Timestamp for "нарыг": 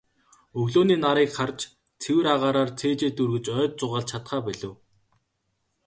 1.03-1.29